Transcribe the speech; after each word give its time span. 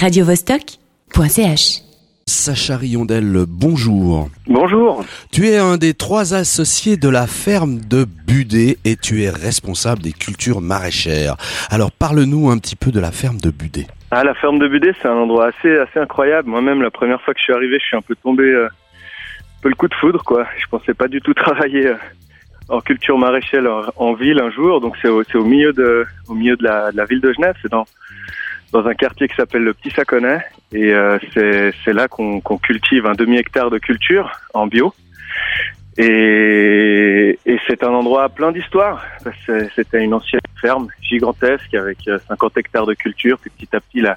radiovostok.ch. 0.00 1.82
Sacha 2.26 2.76
Riondel, 2.78 3.44
bonjour. 3.46 4.30
Bonjour. 4.46 5.04
Tu 5.30 5.46
es 5.48 5.58
un 5.58 5.76
des 5.76 5.92
trois 5.92 6.32
associés 6.32 6.96
de 6.96 7.10
la 7.10 7.26
ferme 7.26 7.80
de 7.80 8.06
Budé 8.26 8.78
et 8.86 8.96
tu 8.96 9.24
es 9.24 9.28
responsable 9.28 10.00
des 10.00 10.12
cultures 10.12 10.62
maraîchères. 10.62 11.36
Alors 11.70 11.92
parle-nous 11.92 12.48
un 12.48 12.56
petit 12.56 12.76
peu 12.76 12.90
de 12.90 12.98
la 12.98 13.12
ferme 13.12 13.36
de 13.42 13.50
Budé. 13.50 13.88
Ah, 14.10 14.24
la 14.24 14.32
ferme 14.32 14.58
de 14.58 14.68
Budé, 14.68 14.92
c'est 15.02 15.08
un 15.08 15.16
endroit 15.16 15.48
assez, 15.48 15.76
assez 15.76 15.98
incroyable. 15.98 16.48
Moi-même, 16.48 16.80
la 16.80 16.90
première 16.90 17.20
fois 17.20 17.34
que 17.34 17.40
je 17.40 17.44
suis 17.44 17.52
arrivé, 17.52 17.78
je 17.78 17.84
suis 17.84 17.96
un 17.96 18.02
peu 18.02 18.14
tombé, 18.22 18.44
euh, 18.44 18.68
un 18.68 19.60
peu 19.60 19.68
le 19.68 19.74
coup 19.74 19.88
de 19.88 19.94
foudre, 19.94 20.24
quoi. 20.24 20.46
Je 20.56 20.66
pensais 20.70 20.94
pas 20.94 21.08
du 21.08 21.20
tout 21.20 21.34
travailler 21.46 21.88
euh, 21.88 21.96
en 22.70 22.80
culture 22.80 23.18
maraîchère 23.18 23.64
en, 23.98 24.06
en 24.08 24.14
ville 24.14 24.40
un 24.40 24.50
jour. 24.50 24.80
Donc 24.80 24.96
c'est 25.02 25.08
au, 25.08 25.22
c'est 25.24 25.36
au 25.36 25.44
milieu 25.44 25.74
de, 25.74 26.06
au 26.26 26.34
milieu 26.34 26.56
de 26.56 26.64
la, 26.64 26.90
de 26.90 26.96
la 26.96 27.04
ville 27.04 27.20
de 27.20 27.34
Genève. 27.34 27.54
C'est 27.60 27.70
dans, 27.70 27.84
dans 28.72 28.86
un 28.86 28.94
quartier 28.94 29.28
qui 29.28 29.34
s'appelle 29.36 29.62
le 29.64 29.74
Petit 29.74 29.90
Saconnet. 29.90 30.40
Et 30.72 30.92
euh, 30.94 31.18
c'est, 31.34 31.92
là 31.92 32.08
qu'on, 32.08 32.40
qu'on 32.40 32.58
cultive 32.58 33.06
un 33.06 33.14
demi-hectare 33.14 33.70
de 33.70 33.78
culture 33.78 34.30
en 34.54 34.66
bio. 34.66 34.94
Et, 35.98 37.38
et 37.46 37.58
c'est 37.66 37.82
un 37.84 37.90
endroit 37.90 38.28
plein 38.28 38.52
d'histoires. 38.52 39.04
C'était 39.74 40.02
une 40.02 40.14
ancienne 40.14 40.40
ferme 40.60 40.88
gigantesque 41.02 41.74
avec 41.74 41.98
euh, 42.08 42.18
50 42.28 42.56
hectares 42.58 42.86
de 42.86 42.94
culture. 42.94 43.38
Puis 43.38 43.50
petit 43.50 43.74
à 43.76 43.80
petit, 43.80 44.00
la, 44.00 44.16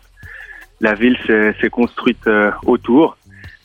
la 0.82 0.94
ville 0.94 1.18
s'est, 1.26 1.70
construite 1.70 2.26
euh, 2.28 2.52
autour. 2.66 3.18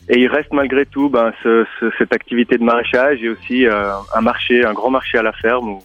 Et 0.09 0.19
il 0.19 0.27
reste 0.27 0.51
malgré 0.53 0.85
tout 0.87 1.09
ben, 1.09 1.31
ce, 1.43 1.65
ce- 1.79 1.91
cette 1.99 2.13
activité 2.13 2.57
de 2.57 2.63
maraîchage 2.63 3.21
et 3.23 3.29
aussi 3.29 3.67
euh, 3.67 3.91
un 4.15 4.21
marché, 4.21 4.65
un 4.65 4.73
grand 4.73 4.89
marché 4.89 5.17
à 5.19 5.21
la 5.21 5.33
ferme 5.33 5.69
où 5.69 5.83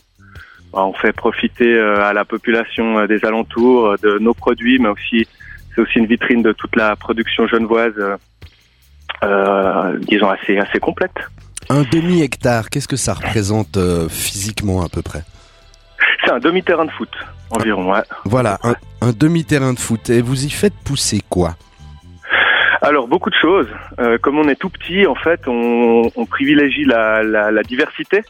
on 0.74 0.92
fait 0.94 1.12
profiter 1.12 1.74
euh, 1.74 2.04
à 2.04 2.12
la 2.12 2.24
population 2.24 2.98
euh, 2.98 3.06
des 3.06 3.24
alentours 3.24 3.86
euh, 3.86 3.96
de 4.02 4.18
nos 4.18 4.34
produits, 4.34 4.78
mais 4.78 4.88
aussi 4.88 5.26
c'est 5.74 5.80
aussi 5.80 5.98
une 5.98 6.06
vitrine 6.06 6.42
de 6.42 6.52
toute 6.52 6.76
la 6.76 6.96
production 6.96 7.46
genevoise, 7.46 7.94
euh, 9.22 9.98
disons 10.00 10.28
assez 10.30 10.58
assez 10.58 10.78
complète. 10.78 11.16
Un 11.70 11.82
demi-hectare, 11.82 12.68
qu'est-ce 12.70 12.88
que 12.88 12.96
ça 12.96 13.14
représente 13.14 13.76
euh, 13.76 14.08
physiquement 14.08 14.82
à 14.84 14.88
peu 14.88 15.02
près? 15.02 15.22
C'est 16.24 16.32
un 16.32 16.38
demi-terrain 16.38 16.84
de 16.84 16.90
foot 16.90 17.10
environ. 17.50 17.92
Ouais. 17.92 18.02
Voilà, 18.24 18.58
un, 18.62 18.74
un 19.00 19.12
demi-terrain 19.12 19.72
de 19.72 19.78
foot. 19.78 20.10
Et 20.10 20.20
vous 20.20 20.44
y 20.44 20.50
faites 20.50 20.74
pousser 20.84 21.20
quoi? 21.28 21.56
Alors 22.82 23.08
beaucoup 23.08 23.30
de 23.30 23.36
choses. 23.40 23.68
Euh, 23.98 24.18
comme 24.18 24.38
on 24.38 24.48
est 24.48 24.56
tout 24.56 24.68
petit, 24.68 25.06
en 25.06 25.14
fait, 25.14 25.40
on, 25.46 26.10
on 26.16 26.26
privilégie 26.26 26.84
la, 26.84 27.22
la, 27.22 27.50
la 27.50 27.62
diversité, 27.62 28.22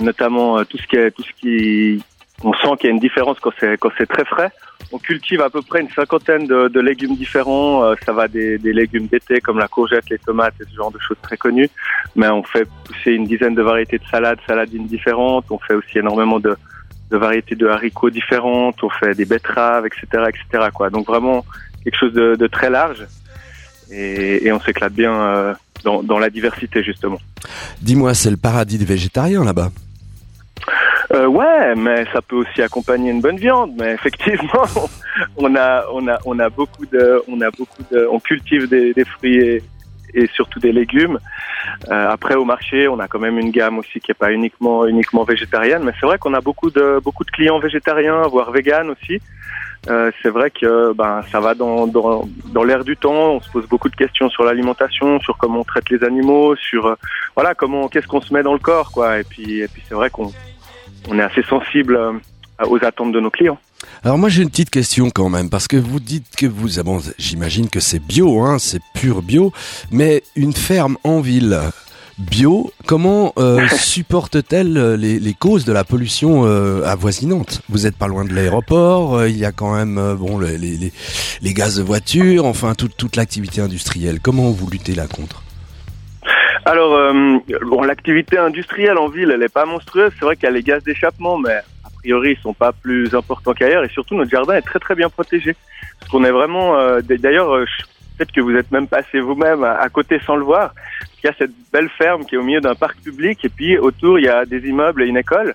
notamment 0.00 0.58
euh, 0.58 0.64
tout 0.64 0.78
ce 0.78 0.86
qui 0.86 0.96
est 0.96 1.10
tout 1.10 1.22
ce 1.22 1.32
qui 1.40 2.02
on 2.42 2.52
sent 2.54 2.76
qu'il 2.78 2.88
y 2.88 2.92
a 2.92 2.94
une 2.94 3.00
différence 3.00 3.38
quand 3.40 3.52
c'est 3.58 3.76
quand 3.78 3.90
c'est 3.98 4.06
très 4.06 4.24
frais. 4.24 4.50
On 4.92 4.98
cultive 4.98 5.40
à 5.42 5.50
peu 5.50 5.62
près 5.62 5.82
une 5.82 5.90
cinquantaine 5.90 6.46
de, 6.46 6.66
de 6.68 6.80
légumes 6.80 7.14
différents. 7.14 7.84
Euh, 7.84 7.94
ça 8.04 8.12
va 8.12 8.26
des, 8.26 8.58
des 8.58 8.72
légumes 8.72 9.06
d'été 9.06 9.40
comme 9.40 9.58
la 9.58 9.68
courgette, 9.68 10.08
les 10.10 10.18
tomates 10.18 10.54
et 10.60 10.64
ce 10.64 10.74
genre 10.74 10.90
de 10.90 10.98
choses 10.98 11.18
très 11.22 11.36
connues. 11.36 11.68
Mais 12.16 12.28
on 12.28 12.42
fait 12.42 12.66
pousser 12.84 13.12
une 13.12 13.24
dizaine 13.24 13.54
de 13.54 13.62
variétés 13.62 13.98
de 13.98 14.04
salades, 14.10 14.38
saladines 14.46 14.86
différentes. 14.86 15.44
On 15.50 15.58
fait 15.58 15.74
aussi 15.74 15.98
énormément 15.98 16.40
de, 16.40 16.56
de 17.10 17.16
variétés 17.16 17.54
de 17.54 17.68
haricots 17.68 18.10
différentes. 18.10 18.82
On 18.82 18.90
fait 18.90 19.14
des 19.14 19.26
betteraves, 19.26 19.86
etc., 19.86 20.24
etc. 20.28 20.70
Quoi. 20.74 20.90
Donc 20.90 21.06
vraiment 21.06 21.44
quelque 21.84 21.96
chose 21.96 22.12
de, 22.12 22.34
de 22.34 22.46
très 22.46 22.70
large 22.70 23.06
et, 23.90 24.46
et 24.46 24.52
on 24.52 24.60
s'éclate 24.60 24.92
bien 24.92 25.14
euh, 25.14 25.54
dans, 25.84 26.02
dans 26.02 26.18
la 26.18 26.30
diversité 26.30 26.82
justement. 26.82 27.18
Dis-moi, 27.80 28.14
c'est 28.14 28.30
le 28.30 28.36
paradis 28.36 28.78
des 28.78 28.84
végétariens 28.84 29.44
là-bas. 29.44 29.70
Euh, 31.12 31.26
ouais, 31.26 31.74
mais 31.74 32.04
ça 32.12 32.22
peut 32.22 32.36
aussi 32.36 32.62
accompagner 32.62 33.10
une 33.10 33.20
bonne 33.20 33.36
viande. 33.36 33.72
Mais 33.78 33.92
effectivement, 33.92 34.64
on 35.36 35.54
a 35.56 35.84
on 35.92 36.06
a 36.08 36.18
on 36.24 36.38
a 36.38 36.48
beaucoup 36.48 36.86
de 36.86 37.22
on 37.28 37.40
a 37.40 37.50
beaucoup 37.50 37.82
de 37.90 38.06
on 38.10 38.20
cultive 38.20 38.68
des, 38.68 38.92
des 38.94 39.04
fruits 39.04 39.38
et, 39.38 39.62
et 40.14 40.26
surtout 40.28 40.60
des 40.60 40.72
légumes. 40.72 41.18
Euh, 41.90 42.08
après 42.08 42.34
au 42.34 42.44
marché, 42.44 42.86
on 42.86 42.98
a 43.00 43.08
quand 43.08 43.18
même 43.18 43.38
une 43.38 43.50
gamme 43.50 43.78
aussi 43.78 43.98
qui 44.00 44.12
est 44.12 44.14
pas 44.14 44.32
uniquement 44.32 44.86
uniquement 44.86 45.24
végétarienne, 45.24 45.82
mais 45.82 45.92
c'est 45.98 46.06
vrai 46.06 46.18
qu'on 46.18 46.34
a 46.34 46.40
beaucoup 46.40 46.70
de 46.70 47.00
beaucoup 47.02 47.24
de 47.24 47.30
clients 47.30 47.58
végétariens, 47.58 48.22
voire 48.22 48.52
véganes 48.52 48.90
aussi. 48.90 49.20
Euh, 49.88 50.10
c'est 50.22 50.28
vrai 50.28 50.50
que 50.50 50.92
ben 50.92 51.22
ça 51.32 51.40
va 51.40 51.54
dans 51.54 51.86
dans 51.86 52.28
dans 52.46 52.64
l'air 52.64 52.84
du 52.84 52.96
temps. 52.96 53.36
On 53.36 53.40
se 53.40 53.50
pose 53.50 53.66
beaucoup 53.66 53.88
de 53.88 53.96
questions 53.96 54.28
sur 54.28 54.44
l'alimentation, 54.44 55.18
sur 55.20 55.38
comment 55.38 55.60
on 55.60 55.64
traite 55.64 55.88
les 55.88 56.04
animaux, 56.04 56.54
sur 56.56 56.86
euh, 56.86 56.94
voilà 57.34 57.54
comment 57.54 57.88
qu'est-ce 57.88 58.06
qu'on 58.06 58.20
se 58.20 58.32
met 58.34 58.42
dans 58.42 58.52
le 58.52 58.58
corps 58.58 58.92
quoi. 58.92 59.18
Et 59.18 59.24
puis 59.24 59.60
et 59.60 59.68
puis 59.68 59.82
c'est 59.88 59.94
vrai 59.94 60.10
qu'on 60.10 60.32
on 61.08 61.18
est 61.18 61.22
assez 61.22 61.42
sensible 61.42 61.96
euh, 61.96 62.12
aux 62.66 62.84
attentes 62.84 63.12
de 63.12 63.20
nos 63.20 63.30
clients. 63.30 63.58
Alors 64.04 64.18
moi 64.18 64.28
j'ai 64.28 64.42
une 64.42 64.50
petite 64.50 64.68
question 64.68 65.08
quand 65.08 65.30
même, 65.30 65.48
parce 65.48 65.66
que 65.66 65.78
vous 65.78 66.00
dites 66.00 66.36
que 66.36 66.46
vous... 66.46 66.78
ah 66.78 66.82
j'imagine 67.18 67.70
que 67.70 67.80
c'est 67.80 67.98
bio, 67.98 68.40
hein, 68.40 68.58
c'est 68.58 68.82
pur 68.94 69.22
bio, 69.22 69.52
mais 69.90 70.22
une 70.36 70.52
ferme 70.52 70.98
en 71.04 71.20
ville 71.20 71.58
bio, 72.20 72.70
comment 72.86 73.32
euh, 73.38 73.66
supporte-t-elle 73.68 74.76
euh, 74.76 74.96
les, 74.96 75.34
causes 75.34 75.64
de 75.64 75.72
la 75.72 75.84
pollution 75.84 76.42
euh, 76.44 76.84
avoisinante? 76.84 77.62
Vous 77.68 77.86
êtes 77.86 77.96
pas 77.96 78.06
loin 78.06 78.24
de 78.24 78.34
l'aéroport, 78.34 79.26
il 79.26 79.36
y 79.36 79.44
a 79.44 79.52
quand 79.52 79.74
même 79.74 80.14
bon 80.16 80.38
les, 80.38 80.58
les, 80.58 81.54
gaz 81.54 81.76
de 81.76 81.82
voiture, 81.82 82.44
enfin 82.44 82.74
toute, 82.74 83.16
l'activité 83.16 83.60
industrielle. 83.60 84.20
Comment 84.20 84.50
vous 84.50 84.68
luttez 84.68 84.94
là 84.94 85.06
contre? 85.06 85.42
Alors 86.66 87.12
bon, 87.66 87.82
l'activité 87.82 88.38
industrielle 88.38 88.98
en 88.98 89.08
ville, 89.08 89.30
elle 89.34 89.42
est 89.42 89.52
pas 89.52 89.64
monstrueuse. 89.64 90.12
C'est 90.18 90.24
vrai 90.24 90.36
qu'il 90.36 90.44
y 90.44 90.48
a 90.48 90.50
les 90.50 90.62
gaz 90.62 90.84
d'échappement, 90.84 91.38
mais 91.38 91.54
a 91.54 91.90
priori 91.98 92.36
ils 92.38 92.42
sont 92.42 92.54
pas 92.54 92.72
plus 92.72 93.14
importants 93.14 93.54
qu'ailleurs. 93.54 93.84
Et 93.84 93.88
surtout 93.88 94.14
notre 94.14 94.30
jardin 94.30 94.54
est 94.54 94.62
très 94.62 94.78
très 94.78 94.94
bien 94.94 95.08
protégé. 95.08 95.56
Parce 95.98 96.12
qu'on 96.12 96.24
est 96.24 96.30
vraiment. 96.30 96.76
D'ailleurs, 97.00 97.64
peut-être 98.20 98.32
que 98.32 98.40
vous 98.42 98.54
êtes 98.54 98.70
même 98.70 98.86
passé 98.86 99.18
vous-même 99.18 99.64
à, 99.64 99.88
côté 99.88 100.20
sans 100.26 100.36
le 100.36 100.44
voir. 100.44 100.74
Il 101.22 101.26
y 101.26 101.30
a 101.30 101.34
cette 101.38 101.52
belle 101.72 101.88
ferme 101.88 102.26
qui 102.26 102.34
est 102.34 102.38
au 102.38 102.42
milieu 102.42 102.60
d'un 102.60 102.74
parc 102.74 102.98
public 103.00 103.42
et 103.44 103.48
puis 103.48 103.78
autour 103.78 104.18
il 104.18 104.26
y 104.26 104.28
a 104.28 104.44
des 104.44 104.60
immeubles 104.68 105.02
et 105.02 105.06
une 105.06 105.16
école. 105.16 105.54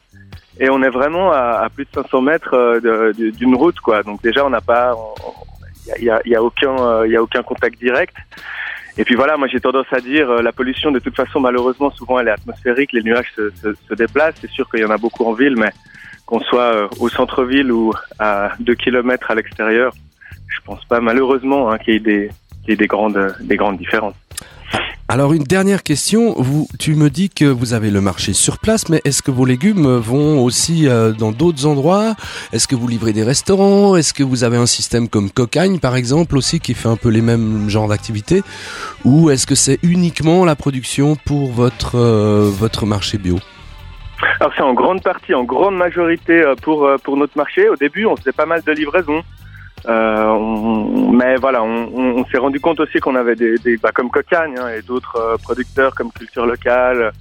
Et 0.60 0.70
on 0.70 0.82
est 0.82 0.90
vraiment 0.90 1.32
à, 1.32 1.68
plus 1.74 1.86
de 1.86 1.90
500 1.94 2.22
mètres 2.22 2.56
euh, 2.56 3.12
d'une 3.14 3.56
route, 3.56 3.80
quoi. 3.82 4.02
Donc 4.04 4.24
déjà, 4.24 4.46
on 4.46 4.50
n'a 4.50 4.62
pas, 4.62 4.96
il 6.00 6.06
y 6.06 6.36
a, 6.36 6.42
aucun, 6.42 7.44
contact 7.44 7.78
direct. 7.78 8.16
Et 8.98 9.04
puis 9.04 9.16
voilà, 9.16 9.36
moi 9.36 9.48
j'ai 9.48 9.60
tendance 9.60 9.92
à 9.92 10.00
dire, 10.00 10.30
euh, 10.30 10.42
la 10.42 10.54
pollution 10.54 10.90
de 10.90 11.00
toute 11.00 11.16
façon, 11.16 11.40
malheureusement, 11.42 11.92
souvent 11.92 12.20
elle 12.20 12.30
est 12.30 12.32
atmosphérique, 12.32 12.94
les 12.94 13.04
nuages 13.04 13.32
se, 13.36 13.94
déplacent. 13.94 14.38
C'est 14.42 14.50
sûr 14.50 14.68
qu'il 14.72 14.80
y 14.80 14.86
en 14.86 14.90
a 14.90 14.98
beaucoup 14.98 15.26
en 15.26 15.34
ville, 15.34 15.56
mais 15.58 15.72
qu'on 16.26 16.40
soit 16.40 16.74
euh, 16.74 16.88
au 17.00 17.10
centre-ville 17.10 17.72
ou 17.72 17.94
à 18.18 18.54
deux 18.60 18.76
kilomètres 18.76 19.30
à 19.30 19.36
l'extérieur, 19.36 19.94
je 20.48 20.62
pense 20.62 20.84
pas 20.86 21.02
malheureusement 21.02 21.70
hein, 21.70 21.78
qu'il 21.78 21.94
y 21.94 21.98
ait 21.98 22.00
des, 22.00 22.30
qu'il 22.66 22.72
y 22.72 22.74
ait 22.74 22.78
des 22.78 22.88
grandes, 22.88 23.36
des 23.42 23.56
grandes 23.56 23.78
différences. 23.78 24.16
Alors 25.08 25.34
une 25.34 25.44
dernière 25.44 25.84
question, 25.84 26.34
vous, 26.36 26.68
tu 26.80 26.96
me 26.96 27.12
dis 27.12 27.30
que 27.30 27.46
vous 27.46 27.74
avez 27.74 27.92
le 27.92 28.02
marché 28.02 28.34
sur 28.34 28.58
place, 28.58 28.90
mais 28.90 29.02
est-ce 29.06 29.22
que 29.22 29.30
vos 29.30 29.46
légumes 29.46 29.98
vont 29.98 30.44
aussi 30.44 30.90
euh, 30.90 31.12
dans 31.12 31.32
d'autres 31.32 31.68
endroits? 31.68 32.16
Est-ce 32.54 32.68
que 32.68 32.76
vous 32.76 32.88
livrez 32.88 33.14
des 33.14 33.24
restaurants? 33.24 33.96
Est-ce 33.96 34.16
que 34.16 34.24
vous 34.24 34.44
avez 34.44 34.58
un 34.58 34.66
système 34.66 35.08
comme 35.08 35.30
Cocagne 35.30 35.78
par 35.78 35.96
exemple 35.96 36.36
aussi 36.36 36.60
qui 36.60 36.74
fait 36.74 36.90
un 36.90 36.96
peu 36.96 37.10
les 37.10 37.22
mêmes 37.22 37.70
genres 37.70 37.88
d'activités? 37.88 38.42
Ou 39.04 39.30
est-ce 39.30 39.46
que 39.46 39.54
c'est 39.54 39.78
uniquement 39.84 40.44
la 40.44 40.56
production 40.56 41.16
pour 41.24 41.52
votre 41.52 42.00
euh, 42.00 42.50
votre 42.52 42.88
marché 42.88 43.20
bio? 43.20 43.38
Alors 44.40 44.54
c'est 44.58 44.64
en 44.64 44.74
grande 44.74 45.04
partie, 45.04 45.36
en 45.36 45.44
grande 45.44 45.78
majorité 45.78 46.42
euh, 46.42 46.56
pour 46.56 46.90
pour 47.04 47.16
notre 47.16 47.38
marché. 47.38 47.70
Au 47.70 47.76
début, 47.76 48.08
on 48.08 48.16
faisait 48.16 48.32
pas 48.32 48.48
mal 48.48 48.64
de 48.64 48.72
livraisons, 48.72 49.22
Euh, 49.88 50.26
on- 50.30 51.12
mais 51.12 51.36
voilà, 51.36 51.64
on, 51.64 51.90
on- 51.96 52.16
on 52.22 52.26
s'est 52.26 52.38
rendu 52.40 52.60
compte 52.60 52.80
aussi 52.80 53.00
qu'on 53.00 53.16
avait 53.16 53.36
des, 53.36 53.58
des 53.60 53.78
bah, 53.78 53.92
comme 53.94 54.10
Cocagne 54.10 54.56
hein, 54.58 54.70
et 54.78 54.82
d'autres 54.82 55.16
euh, 55.18 55.38
producteurs 55.38 55.94
comme 55.94 56.12
Culture 56.12 56.46
Locale, 56.46 57.12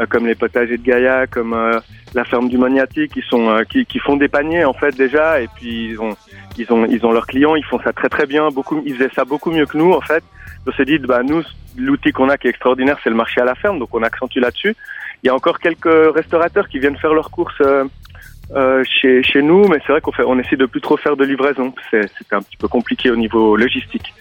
euh, 0.00 0.06
comme 0.08 0.26
les 0.26 0.34
potagers 0.34 0.78
de 0.78 0.82
Gaïa, 0.82 1.26
comme 1.26 1.52
euh, 1.52 1.78
la 2.14 2.24
ferme 2.24 2.48
du 2.48 2.56
Moniati, 2.56 3.08
qui 3.08 3.20
sont 3.28 3.48
euh, 3.50 3.64
qui, 3.64 3.84
qui 3.84 3.98
font 3.98 4.16
des 4.16 4.28
paniers 4.28 4.64
en 4.64 4.72
fait 4.72 4.96
déjà, 4.96 5.40
et 5.40 5.48
puis 5.54 5.90
ils 5.90 6.00
ont 6.00 6.16
ils 6.56 6.72
ont 6.72 6.86
ils 6.86 7.04
ont 7.04 7.12
leurs 7.12 7.26
clients, 7.26 7.56
ils 7.56 7.64
font 7.64 7.80
ça 7.80 7.92
très 7.92 8.08
très 8.08 8.26
bien, 8.26 8.48
beaucoup 8.48 8.82
ils 8.86 8.94
faisaient 8.96 9.10
ça 9.14 9.24
beaucoup 9.26 9.50
mieux 9.50 9.66
que 9.66 9.76
nous 9.76 9.92
en 9.92 10.00
fait. 10.00 10.24
On 10.66 10.72
s'est 10.72 10.86
dit 10.86 10.98
bah 10.98 11.22
nous 11.22 11.42
l'outil 11.76 12.12
qu'on 12.12 12.30
a 12.30 12.38
qui 12.38 12.46
est 12.46 12.50
extraordinaire, 12.50 12.96
c'est 13.04 13.10
le 13.10 13.16
marché 13.16 13.40
à 13.40 13.44
la 13.44 13.54
ferme, 13.54 13.78
donc 13.78 13.90
on 13.94 14.02
accentue 14.02 14.38
là-dessus. 14.38 14.74
Il 15.22 15.26
y 15.26 15.30
a 15.30 15.34
encore 15.34 15.58
quelques 15.58 16.14
restaurateurs 16.14 16.68
qui 16.68 16.78
viennent 16.78 16.96
faire 16.96 17.12
leurs 17.14 17.30
courses 17.30 17.60
euh, 18.52 18.84
chez, 18.84 19.22
chez 19.22 19.42
nous, 19.42 19.66
mais 19.68 19.78
c'est 19.86 19.92
vrai 19.92 20.00
qu'on 20.00 20.12
fait, 20.12 20.24
on 20.26 20.38
essaie 20.38 20.56
de 20.56 20.66
plus 20.66 20.80
trop 20.80 20.96
faire 20.96 21.16
de 21.16 21.24
livraison. 21.24 21.74
C'est, 21.90 22.08
un 22.32 22.42
petit 22.42 22.56
peu 22.56 22.68
compliqué 22.68 23.10
au 23.10 23.16
niveau 23.16 23.56
logistique. 23.56 24.12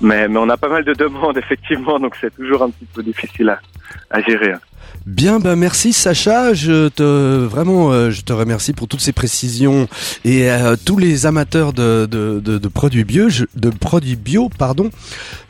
Mais, 0.00 0.28
mais 0.28 0.38
on 0.38 0.48
a 0.48 0.56
pas 0.56 0.68
mal 0.68 0.84
de 0.84 0.94
demandes, 0.94 1.38
effectivement, 1.44 1.98
donc 1.98 2.16
c'est 2.20 2.34
toujours 2.34 2.62
un 2.62 2.70
petit 2.70 2.86
peu 2.94 3.02
difficile 3.02 3.50
à, 3.50 3.60
à 4.10 4.20
gérer. 4.22 4.54
Bien, 5.08 5.38
ben 5.38 5.56
merci 5.56 5.94
Sacha. 5.94 6.52
Je 6.52 6.88
te 6.88 7.02
vraiment, 7.46 7.92
euh, 7.92 8.10
je 8.10 8.20
te 8.20 8.32
remercie 8.34 8.74
pour 8.74 8.88
toutes 8.88 9.00
ces 9.00 9.14
précisions 9.14 9.88
et 10.22 10.50
euh, 10.50 10.76
tous 10.84 10.98
les 10.98 11.24
amateurs 11.24 11.72
de, 11.72 12.68
produits 12.68 13.04
bio, 13.04 13.28
de 13.56 13.70
produits 13.70 14.16
bio, 14.16 14.50
pardon, 14.58 14.90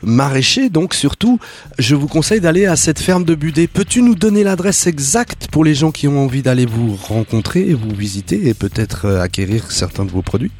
maraîchers. 0.01 0.69
Donc 0.69 0.93
surtout, 0.93 1.39
je 1.77 1.93
vous 1.95 2.07
conseille 2.07 2.39
d'aller 2.39 2.67
à 2.67 2.77
cette 2.77 2.99
ferme 2.99 3.25
de 3.25 3.35
Budé. 3.35 3.67
Peux-tu 3.67 4.01
nous 4.01 4.15
donner 4.15 4.45
l'adresse 4.45 4.87
exacte 4.87 5.49
pour 5.51 5.65
les 5.65 5.73
gens 5.73 5.91
qui 5.91 6.07
ont 6.07 6.23
envie 6.23 6.41
d'aller 6.41 6.65
vous 6.65 6.95
rencontrer 6.95 7.73
vous 7.73 7.93
visiter 7.93 8.47
et 8.47 8.53
peut-être 8.53 9.07
euh, 9.07 9.21
acquérir 9.21 9.71
certains 9.71 10.05
de 10.05 10.11
vos 10.11 10.21
produits? 10.21 10.51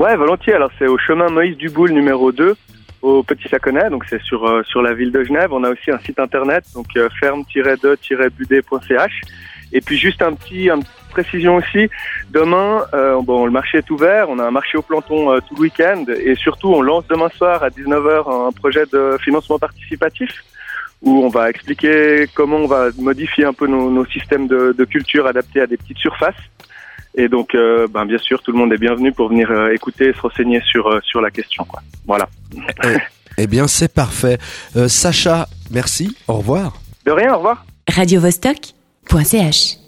Ouais, 0.00 0.16
volontiers. 0.16 0.54
Alors 0.54 0.72
c'est 0.80 0.88
au 0.88 0.98
chemin 0.98 1.28
Moïse 1.28 1.56
Duboul 1.56 1.92
numéro 1.92 2.32
2 2.32 2.56
au 3.02 3.22
Petit 3.22 3.48
Saconnet, 3.48 3.90
donc 3.90 4.04
c'est 4.08 4.22
sur 4.22 4.46
euh, 4.46 4.62
sur 4.64 4.82
la 4.82 4.94
ville 4.94 5.12
de 5.12 5.22
Genève. 5.24 5.52
On 5.52 5.64
a 5.64 5.70
aussi 5.70 5.90
un 5.90 5.98
site 5.98 6.18
internet, 6.18 6.64
donc 6.74 6.86
euh, 6.96 7.08
ferme-de-budé.ch. 7.20 9.20
Et 9.72 9.80
puis 9.80 9.98
juste 9.98 10.22
un 10.22 10.34
petit, 10.34 10.70
une 10.70 10.82
précision 11.10 11.56
aussi, 11.56 11.90
demain, 12.30 12.84
euh, 12.94 13.20
bon, 13.20 13.44
le 13.44 13.50
marché 13.50 13.78
est 13.78 13.90
ouvert, 13.90 14.30
on 14.30 14.38
a 14.38 14.44
un 14.44 14.50
marché 14.50 14.78
au 14.78 14.82
planton 14.82 15.32
euh, 15.32 15.40
tout 15.46 15.54
le 15.56 15.62
week-end, 15.62 16.04
et 16.08 16.34
surtout 16.34 16.68
on 16.68 16.80
lance 16.80 17.06
demain 17.08 17.28
soir 17.30 17.62
à 17.62 17.68
19h 17.68 18.48
un 18.48 18.52
projet 18.52 18.84
de 18.92 19.18
financement 19.20 19.58
participatif 19.58 20.30
où 21.02 21.24
on 21.24 21.28
va 21.28 21.50
expliquer 21.50 22.26
comment 22.34 22.56
on 22.56 22.66
va 22.66 22.88
modifier 22.98 23.44
un 23.44 23.52
peu 23.52 23.66
nos, 23.66 23.90
nos 23.90 24.06
systèmes 24.06 24.48
de, 24.48 24.74
de, 24.76 24.84
culture 24.84 25.26
adaptés 25.26 25.60
à 25.60 25.66
des 25.66 25.76
petites 25.76 25.98
surfaces. 25.98 26.34
Et 27.18 27.28
donc, 27.28 27.56
euh, 27.56 27.88
ben, 27.88 28.06
bien 28.06 28.16
sûr, 28.18 28.40
tout 28.40 28.52
le 28.52 28.58
monde 28.58 28.72
est 28.72 28.78
bienvenu 28.78 29.12
pour 29.12 29.28
venir 29.28 29.50
euh, 29.50 29.74
écouter 29.74 30.10
et 30.10 30.12
se 30.12 30.20
renseigner 30.20 30.62
sur, 30.70 30.86
euh, 30.86 31.00
sur 31.02 31.20
la 31.20 31.32
question. 31.32 31.64
Quoi. 31.64 31.82
Voilà. 32.06 32.28
Eh, 32.84 32.96
eh 33.38 33.46
bien, 33.48 33.66
c'est 33.66 33.92
parfait. 33.92 34.38
Sacha, 34.86 35.48
merci. 35.72 36.16
Au 36.28 36.34
revoir. 36.34 36.80
De 37.04 37.10
rien, 37.10 37.34
au 37.34 37.38
revoir. 37.38 37.66
Radio 37.88 38.20
-Vostok 38.20 38.72
.ch 39.24 39.78